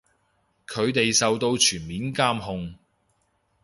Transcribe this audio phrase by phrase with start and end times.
[0.65, 2.73] 佢哋受到全面監控